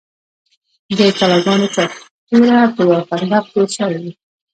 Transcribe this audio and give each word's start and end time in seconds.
د 0.97 0.99
کلاګانو 1.17 1.67
چارپیره 1.75 2.57
به 2.75 2.81
یو 2.89 3.01
خندق 3.09 3.43
تیر 3.53 3.67
شوی 3.77 3.97
و. 4.01 4.05